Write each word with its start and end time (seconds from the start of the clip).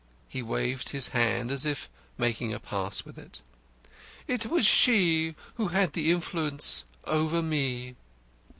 He 0.27 0.41
waved 0.41 0.89
his 0.89 1.09
hand 1.09 1.51
as 1.51 1.63
if 1.63 1.87
making 2.17 2.51
a 2.55 2.59
pass 2.59 3.05
with 3.05 3.19
it. 3.19 3.43
"It 4.27 4.47
was 4.47 4.65
she 4.65 5.35
who 5.57 5.67
had 5.67 5.93
the 5.93 6.11
influence 6.11 6.85
over 7.05 7.43
me." 7.43 7.95